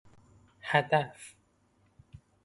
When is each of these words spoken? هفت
هفت 0.71 1.35